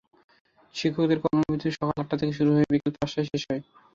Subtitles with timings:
[0.75, 3.61] শিক্ষকদের কর্মবিরতি সকাল আটটা থেকে শুরু হয়ে বিকেল পাঁচটায় শেষ হয়।